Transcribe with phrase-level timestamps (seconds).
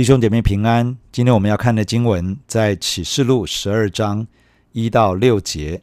[0.00, 4.26] 弟兄姐妹平安，今天我们要看的经文在启示录十二章
[4.72, 5.82] 一到六节。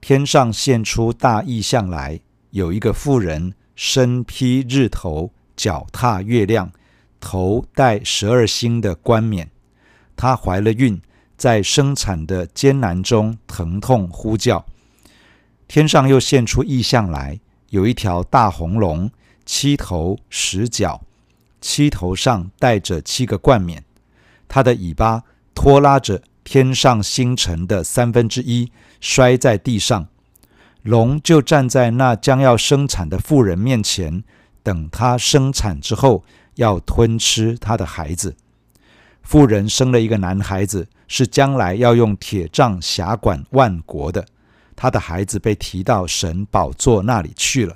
[0.00, 2.18] 天上现出大异象来，
[2.48, 6.72] 有一个妇人身披日头，脚踏月亮，
[7.20, 9.50] 头戴十二星的冠冕。
[10.16, 10.98] 她怀了孕，
[11.36, 14.64] 在生产的艰难中疼痛呼叫。
[15.68, 19.10] 天上又现出异象来，有一条大红龙，
[19.44, 21.02] 七头十脚。
[21.64, 23.82] 七头上戴着七个冠冕，
[24.46, 25.22] 它的尾巴
[25.54, 30.06] 拖拉着天上星辰的三分之一，摔在地上。
[30.82, 34.22] 龙就站在那将要生产的妇人面前，
[34.62, 36.22] 等她生产之后，
[36.56, 38.36] 要吞吃她的孩子。
[39.22, 44.26] 妇人生了一个男孩子，是将来要用铁杖辖管万国的。
[44.76, 47.74] 他的孩子被提到神宝座那里去了，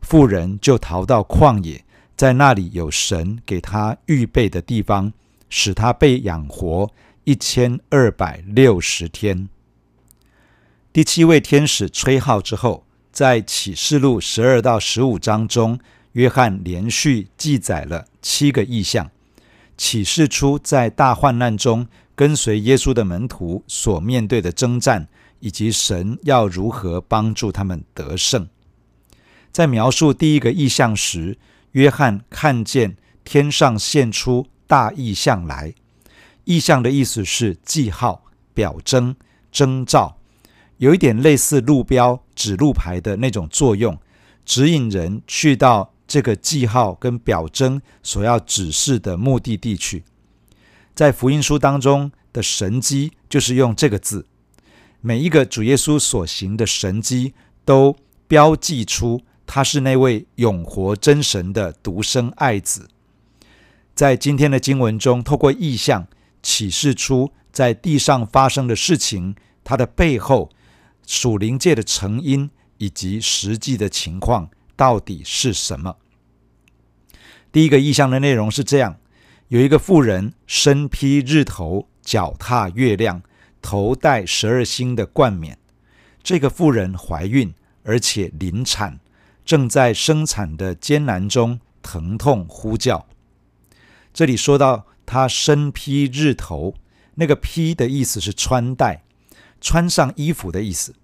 [0.00, 1.83] 妇人就逃到旷野。
[2.16, 5.12] 在那里有神给他预备的地方，
[5.48, 6.90] 使他被养活
[7.24, 9.48] 一千二百六十天。
[10.92, 15.78] 第七位天使吹号之后，在启示录十二到十五章中，
[16.12, 19.10] 约翰连续记载了七个异象，
[19.76, 25.08] 启示出在大患难中跟随耶稣的门徒所面对的征战，
[25.40, 28.48] 以及神要如何帮助他们得胜。
[29.50, 31.36] 在描述第一个异象时，
[31.74, 35.74] 约翰看见天上现出大异象来，
[36.44, 39.16] 异象的意思是记号、表征、
[39.50, 40.16] 征兆，
[40.76, 43.98] 有一点类似路标、指路牌的那种作用，
[44.44, 50.04] 指引人去到这个记号跟表征所要指示的目的地去。
[50.94, 54.26] 在福音书当中的神迹就是用这个字，
[55.00, 57.34] 每一个主耶稣所行的神迹
[57.64, 57.96] 都
[58.28, 59.22] 标记出。
[59.46, 62.88] 他是那位永活真神的独生爱子，
[63.94, 66.06] 在今天的经文中，透过意象
[66.42, 70.50] 启示出在地上发生的事情，它的背后
[71.06, 75.96] 属灵界的成因以及实际的情况到底是什么？
[77.52, 78.96] 第一个意象的内容是这样：
[79.48, 83.22] 有一个妇人身披日头，脚踏月亮，
[83.62, 85.56] 头戴十二星的冠冕。
[86.22, 88.98] 这个妇人怀孕，而且临产。
[89.44, 93.06] 正在生产的艰难中疼痛呼叫。
[94.12, 96.74] 这里说到他身披日头，
[97.16, 99.02] 那个“披”的意思是穿戴，
[99.60, 100.94] 穿上衣服的意思。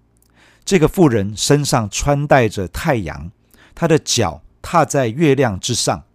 [0.63, 3.31] 这个妇人身上穿戴着太阳，
[3.75, 6.05] 她的脚踏在月亮之上，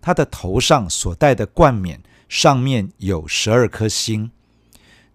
[0.00, 4.30] 她的头上所戴的冠冕上面有十二颗星，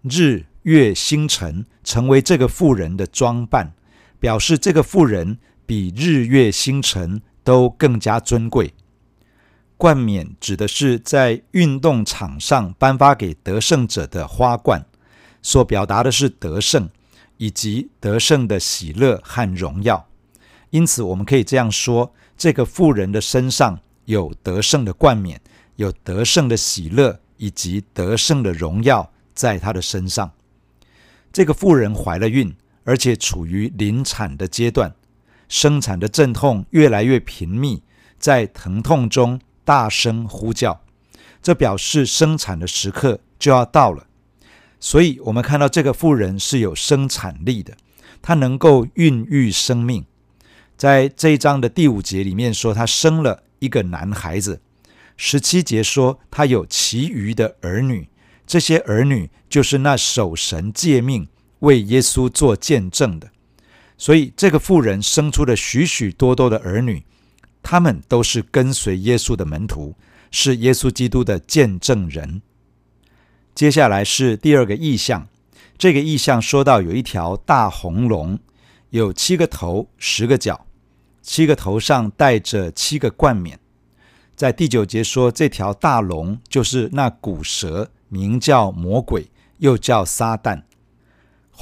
[0.02, 3.72] 日月星辰成为这个妇人的装扮，
[4.18, 5.38] 表示这个妇人。
[5.70, 8.74] 比日月星辰都更加尊贵。
[9.76, 14.84] 冠冕指的是在运动场上颁发给得胜者的花冠，
[15.42, 16.90] 所表达的是得胜
[17.36, 20.08] 以及得胜的喜乐和荣耀。
[20.70, 25.40] 因此，我们可以这样说：这个富人的身上有得胜的冠冕，
[25.76, 30.32] 有得胜的喜乐以及得胜的荣耀在他的身上。
[31.32, 34.92] 这个富人怀了孕，而且处于临产的阶段。
[35.50, 37.82] 生产的阵痛越来越频密，
[38.18, 40.80] 在疼痛中大声呼叫，
[41.42, 44.06] 这表示生产的时刻就要到了。
[44.78, 47.76] 所以，我们看到这个妇人是有生产力的，
[48.22, 50.06] 她能够孕育生命。
[50.76, 54.62] 在这一章的第五节里面说，她生了一个男孩子。
[55.16, 58.08] 十七节说，她有其余的儿女，
[58.46, 61.28] 这些儿女就是那守神诫命、
[61.58, 63.30] 为耶稣做见证的。
[64.00, 67.04] 所以，这个妇人生出了许许多多的儿女，
[67.62, 69.94] 他们都是跟随耶稣的门徒，
[70.30, 72.40] 是耶稣基督的见证人。
[73.54, 75.28] 接下来是第二个意象，
[75.76, 78.38] 这个意象说到有一条大红龙，
[78.88, 80.64] 有七个头、十个脚，
[81.20, 83.60] 七个头上戴着七个冠冕。
[84.34, 90.62] 在第九节说，这条大龙就是那古蛇，名叫魔鬼，又叫撒旦。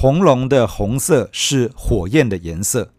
[0.01, 2.93] 红龙的红色是火焰的颜色，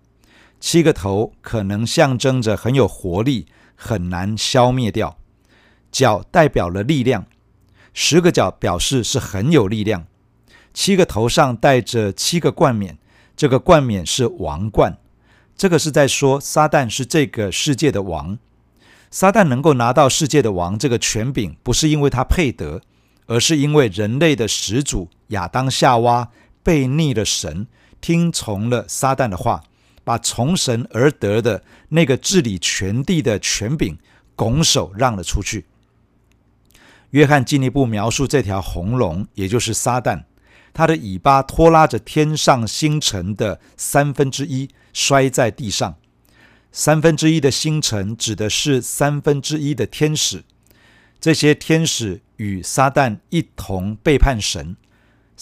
[0.61, 5.17] 七个头可能象征着很有活力，很难消灭掉。
[5.91, 7.25] 脚代表了力量，
[7.95, 10.05] 十个脚表示是很有力量。
[10.75, 12.99] 七个头上戴着七个冠冕，
[13.35, 14.99] 这个冠冕是王冠，
[15.57, 18.37] 这个是在说撒旦是这个世界的王。
[19.11, 22.83] 撒旦能够拿到世界的王这个权柄，不是因为他配得，
[23.25, 26.29] 而是因为人类的始祖亚当夏娃。
[26.63, 27.67] 背逆了神，
[28.01, 29.63] 听从了撒旦的话，
[30.05, 33.99] 把从神而得的那个治理全地的权柄
[34.35, 35.67] 拱手让了出去。
[37.11, 40.25] 约翰进一步描述这条红龙，也就是撒旦，
[40.73, 45.97] 它的尾巴拖拉着天上星辰的三分之一摔在地上。
[46.73, 50.45] 三分之一的星辰指的是三分之一的天使，
[51.21, 54.77] 这些天使与撒旦一同背叛神，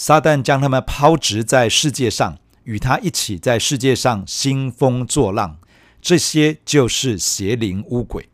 [0.00, 5.58] 撒旦将他们抛掷在世界上，与他一起在世界上兴风作浪。
[6.00, 8.28] 这些就是邪灵污鬼。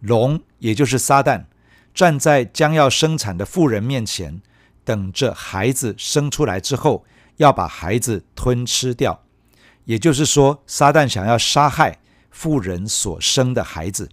[0.00, 1.46] 龙也就是撒旦，
[1.94, 4.42] 站在将要生产的妇人面前，
[4.84, 7.06] 等着孩子生出来之后，
[7.38, 9.24] 要把孩子吞吃掉。
[9.86, 14.10] 也就是说，撒旦想要杀害妇人所生的孩子。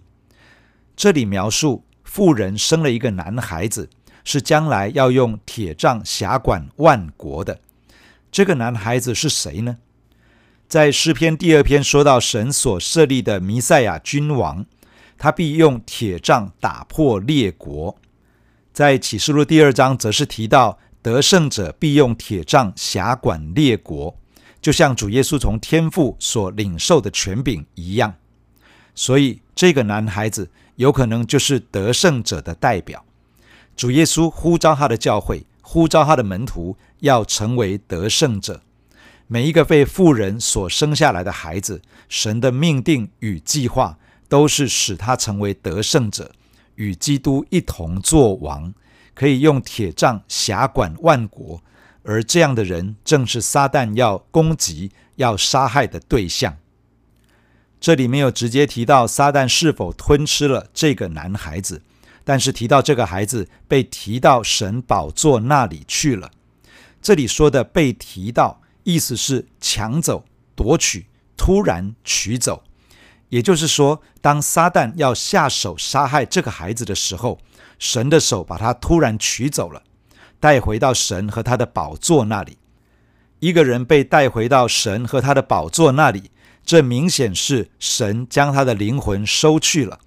[0.96, 3.90] 这里描述妇人生了一个男孩子，
[4.30, 7.60] 是将来要用铁杖辖管万国的。
[8.30, 9.78] 这个男孩子是谁呢？
[10.68, 14.66] 在诗篇第二篇说到神所设立的弥赛亚君王，
[15.16, 17.96] 他必用铁杖打破列国。
[18.74, 24.14] 在启示录第二章则是提到得胜者必用铁杖辖管列国。
[24.60, 28.12] 就像主耶稣从天父所领受的权柄一样，
[28.94, 33.02] 所以这个男孩子有可能就是得胜者的代表。
[33.78, 38.60] 主耶稣呼召他的教会，呼召他的门徒，要成为得胜者。
[39.28, 43.96] 每一个被妇人所生下来的孩子，神的命定与计划
[44.28, 46.32] 都是使他成为得胜者，
[46.74, 48.74] 与基督一同作王，
[49.14, 51.62] 可以用铁杖辖管万国。
[52.02, 56.56] 而这样的人，正是撒旦要攻击、要杀害的对象。
[57.78, 61.82] 这里没有直接提到撒旦是否吞吃了这个男孩子，
[62.28, 66.30] 但是提到这个孩子被提到神宝座那里去了。
[67.00, 71.06] 这里说的被提到，意思是抢走、夺取、
[71.38, 72.62] 突然取走。
[73.30, 77.38] 也就是说，当撒旦要下手杀害这个孩子的时候，
[77.78, 79.82] 神的手把他突然取走了。
[80.38, 82.58] 带回到神和他的宝座那里，
[83.38, 86.30] 一个人被带回到神和他的宝座那里，
[86.62, 89.98] 这明显是神将他的灵魂收去了。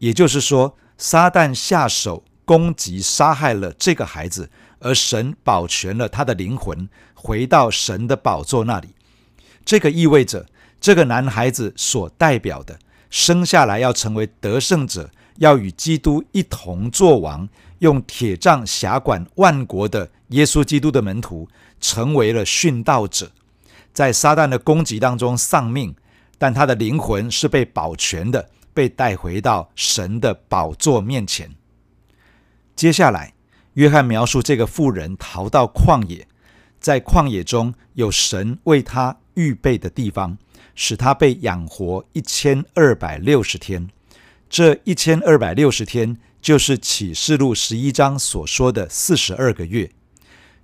[0.00, 8.88] 也就是说，撒旦下手攻击杀害了这个孩子，而神保全了他的灵魂，回到神的宝座那里。
[9.64, 10.46] 这个意味着，
[10.80, 12.78] 这个男孩子所代表的
[13.10, 17.48] 生下来要成为得胜者，要与基督一同作王。
[17.80, 21.46] 用铁杖辖管万国的耶稣基督的门徒，
[21.80, 23.30] 成为了殉道者，
[23.92, 25.94] 在撒旦的攻击当中丧命，
[26.38, 31.54] 但他的灵魂是被保全的，被带回到神的宝座面前。
[32.76, 33.32] 接下来，
[33.74, 36.26] 约翰描述这个妇人逃到旷野，
[36.78, 40.36] 在旷野中有神为他预备的地方，
[40.74, 43.88] 使他被养活一千二百六十天。
[44.50, 46.18] 这一千二百六十天。
[46.44, 49.90] 就是启示录十一章所说的四十二个月，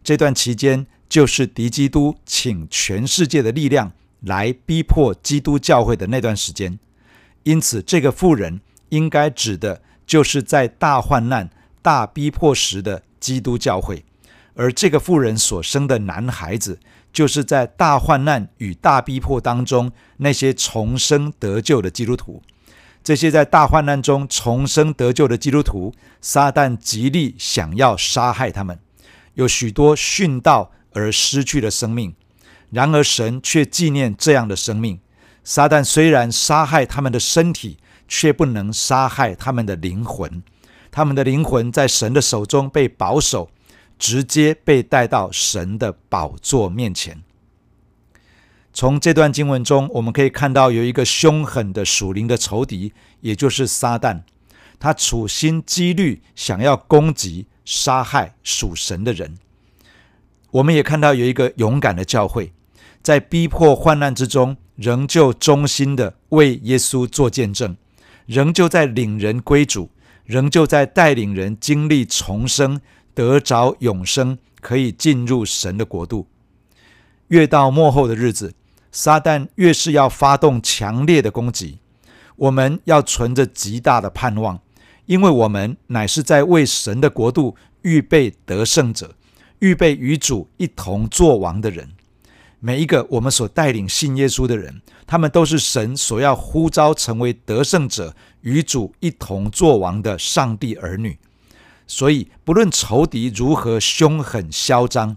[0.05, 3.91] 这段期间就是敌基督请全世界的力量
[4.21, 6.79] 来逼迫基督教会的那段时间。
[7.43, 8.61] 因此，这个妇人
[8.91, 11.51] 应该指的就是在大患难、
[11.81, 14.05] 大逼迫时的基督教会，
[14.55, 16.79] 而这个妇人所生的男孩子，
[17.13, 22.43] 就是在大患难与大逼迫当中那些重生得救的基督徒。
[23.03, 28.79] 这些在大患难中重生得救的基督徒，撒旦极力想要杀害他们，
[29.35, 32.15] 有许多殉道而失去了生命。
[32.69, 35.01] 然而神却纪念这样的生命。
[35.43, 40.43] 撒旦虽然杀害他们的身体，却不能杀害他们的灵魂。
[40.91, 43.51] 他们的灵魂在神的手中被保守，
[43.99, 47.23] 直接被带到神的宝座面前。
[48.73, 54.23] 从这段经文中，我们可以看到有一个凶狠的属灵的仇敌，也就是撒旦。
[54.79, 59.37] 他处心积虑想要攻击、杀害属神的人。
[60.53, 62.53] 我们也看到有一个勇敢的教会，
[63.03, 67.77] 在逼迫患难之中，仍旧忠心的为耶稣做见证，
[68.25, 69.91] 仍旧在领人归主，
[70.25, 72.81] 仍旧在带领人经历重生、
[73.13, 76.27] 得着永生，可以进入神的国度。
[77.29, 78.55] 越到末后的日子，
[78.91, 81.81] 撒旦越是要发动强烈的攻击，
[82.37, 84.59] 我们要存着极大的盼望，
[85.05, 89.15] 因为我们乃是在为神的国度预备得胜者，
[89.59, 91.91] 预备与主一同作王的人。
[92.61, 101.19] 每一个我们所带领信耶稣的人，他们都是神所要呼召成为得胜者，与主一同作王的上帝儿女。
[101.87, 105.17] 所以，不论仇敌如何凶狠嚣张，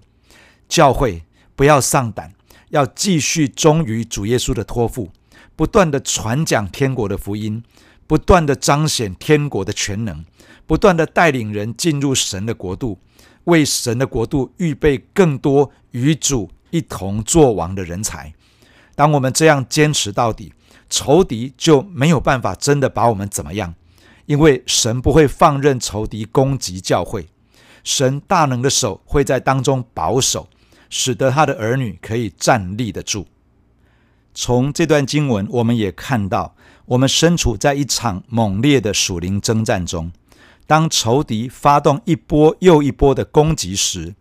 [0.67, 1.23] 教会
[1.55, 2.33] 不要丧胆。
[2.69, 5.11] 要继续忠于主耶稣的托付，
[5.55, 7.61] 不断地传讲天国的福音，
[8.07, 10.23] 不不断的彰显天国的全能，
[10.67, 12.99] 不断的带领人进入神的国度，
[13.45, 18.33] 为神的国度预备更多与主一同作王的人才。
[18.95, 20.53] 当我们这样坚持到底，
[20.89, 23.75] 仇敌就没有办法真的把我们怎么样，
[24.25, 27.27] 因为神不会放任仇敌攻击教会，
[27.83, 30.49] 神大能的手会在当中保守，
[30.89, 33.27] 使得他的儿女可以站立得住。
[34.33, 40.11] 从这段经文，我们也看到，我们身处在一场猛烈的属灵征战中。
[40.65, 44.15] 当仇敌发动一波又一波的攻击时，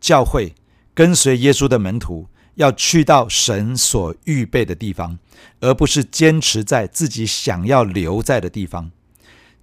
[0.00, 0.54] 教会
[0.94, 5.18] 跟随耶稣的门徒要去到神所预备的地方，
[5.60, 8.90] 而不是坚持在自己想要留在的地方。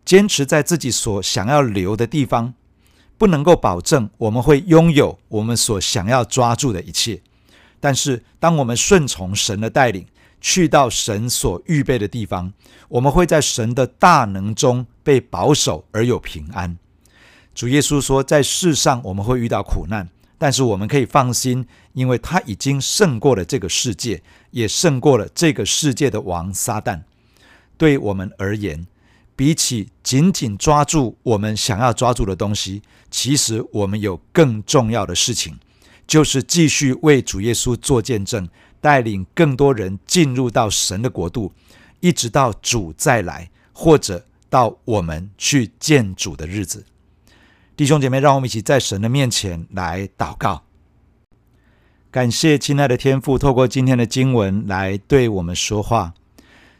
[0.03, 2.53] 坚持在自己所想要留的地方，
[3.17, 7.21] 不能够保证我们会拥有我们所想要抓住的一切。
[7.79, 10.05] 但是，当我们顺从神的带领，
[10.41, 12.51] 去到神所预备的地方，
[12.89, 16.77] 我们会在神的大能中被保守而有平安。
[17.53, 20.09] 主耶稣说，在世上我们会遇到苦难，
[20.41, 27.03] 但是我们可以放心，因为他已经胜过了这个世界，也胜过了这个世界的王撒旦。
[27.77, 28.87] 对我们而言，
[29.35, 32.81] 比起紧紧抓住我们想要抓住的东西，
[33.11, 35.59] 其实我们有更重要的事情。
[36.07, 41.53] 就是继续为主耶稣做见证，带领更多人进入到神的国度，
[41.99, 46.83] 一直到主再来，或者到我们去见主的日子。
[47.77, 50.63] 弟兄姐妹，让我们一起在神的面前来祷告，
[52.11, 56.13] 感谢亲爱的天父，透过今天的经文来对我们说话。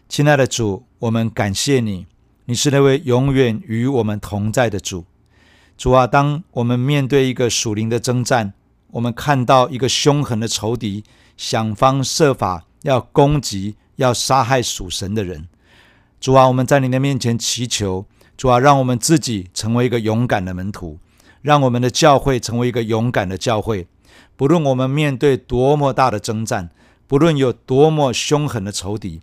[0.07, 2.05] 亲爱的主，我们感谢你，
[2.45, 5.05] 你是那位永远与我们同在的主。
[5.77, 8.53] 主啊，当我们面对一个属灵的征战，
[8.91, 11.03] 我们看到一个凶狠的仇敌，
[11.37, 15.47] 想方设法要攻击、要杀害属神的人。
[16.19, 18.05] 主啊，我们在你的面前祈求，
[18.41, 20.97] 主啊，让我们自己成为一个勇敢的门徒，
[21.43, 23.85] 让我们的教会成为一个勇敢的教会。
[24.35, 26.71] 不论我们面对多么大的征战，
[27.05, 29.19] 不论有多么凶狠的仇敌，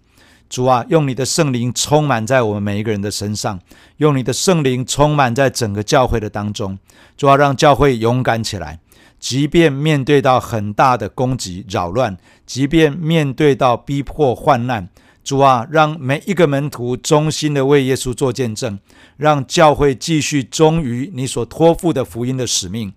[0.49, 3.59] 主啊，用你的圣灵充满在我们每一个人的身上，
[3.97, 6.79] 用你的圣灵充满在整个教会的当中。
[7.17, 8.79] 主啊，让教会勇敢起来。
[9.19, 14.89] 即便面对到很大的攻击扰乱，即便面对到逼迫患难，
[15.23, 18.79] 主啊，让每一个门徒忠心的为耶稣做见证，
[19.17, 22.93] 让教会继续忠于你所托付的福音的使命。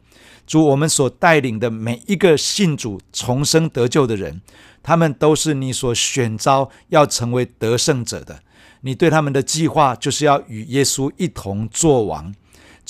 [0.47, 4.41] 主，我们所带领的每一个信主重生得救的人，
[4.81, 8.39] 他们都是你所选召要成为得胜者的。
[8.81, 12.33] 你对他们的计划就是要与耶稣一同作王。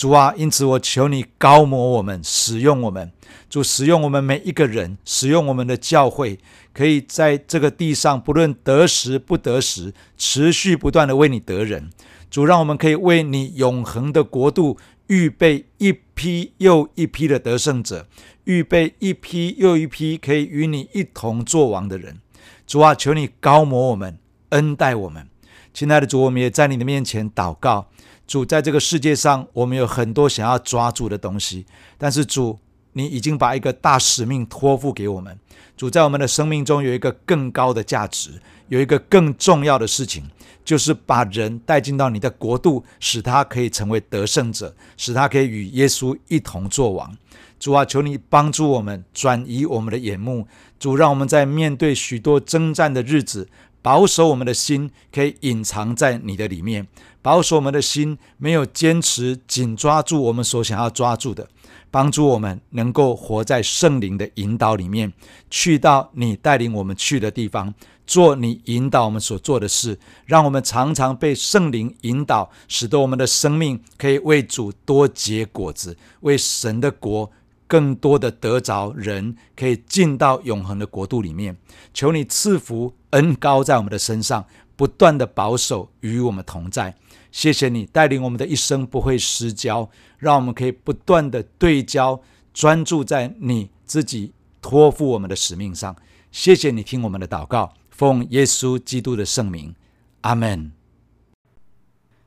[0.02, 3.12] 主啊，因此我求你膏抹我们，使用我们。
[3.52, 6.40] 主使用我们每一个人，使用我们的教会，
[6.74, 11.92] 可以在这个地上，不论得时不得时，持续不断的为你得人。
[12.32, 18.08] 主让我们可以为你永恒的国度预备一批又一批的得胜者，
[18.46, 22.18] 预备一批又一批可以与你一同作王的人。
[22.66, 24.18] 主啊，求你膏抹我们，
[24.50, 25.28] 恩待我们。
[25.72, 27.90] 亲爱的主，我们也在你的面前祷告。
[28.32, 31.66] 主，在这个世界上，我们有很多想要抓住的东西，
[31.98, 32.58] 但是主，
[32.94, 35.38] 你已经把一个大使命托付给我们。
[35.76, 40.24] 主，在我们的生命中有一个更高的价值，有一个更重要的事情，
[40.64, 47.14] 就是把人带进到你的国度，使他可以成为得胜者，使他可以与耶稣一同作王。
[47.60, 50.48] 主啊，求你帮助我们转移我们的眼目。
[50.80, 53.50] 主，让我们在面对许多征战的日子，
[53.82, 56.88] 保守我们的心，可以隐藏在你的里面。
[57.22, 61.48] 保守我们的心，没有坚持紧抓住我们所想要抓住的，
[61.92, 65.14] 帮助我们能够活在圣灵的引导里面，
[65.50, 67.74] 去到你带领我们去的地方，
[68.08, 77.32] 做你引导我们所做的事，让我们常常被圣灵引导，使得我们的生命可以为主多结果子，为神的国
[77.72, 81.56] 更多的得着人，可以进到永恒的国度里面。
[81.94, 86.94] 求你赐福恩高在我们的身上，不断的保守与我们同在。
[87.32, 92.22] 谢谢你带领我们的一生不会失焦，让我们可以不断的对焦，
[92.54, 95.96] 专注在你自己托付我们的使命上。
[96.30, 99.74] 谢谢你听我们的祷告，奉耶稣基督的圣名，
[100.22, 100.74] 阿门。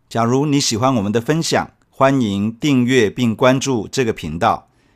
[0.08, 4.70] 假如你喜欢我们的分享，欢迎订阅并关注这个频道。